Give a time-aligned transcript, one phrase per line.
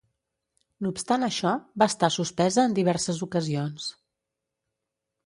[0.85, 1.51] No obstant això,
[1.83, 3.91] va estar suspesa en diverses ocasions.